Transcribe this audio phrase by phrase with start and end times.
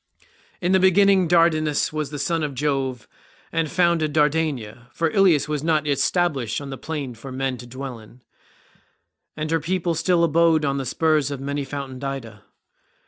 [0.61, 3.07] "In the beginning Dardanus was the son of Jove,
[3.51, 7.67] and founded Dardania, for Ilius was not yet stablished on the plain for men to
[7.67, 8.23] dwell in,
[9.37, 12.43] and her people still abode on the spurs of many fountained Ida.